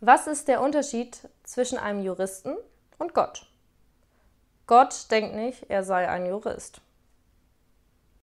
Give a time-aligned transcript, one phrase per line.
[0.00, 2.56] Was ist der Unterschied zwischen einem Juristen
[2.98, 3.46] und Gott?
[4.68, 6.80] Gott denkt nicht, er sei ein Jurist.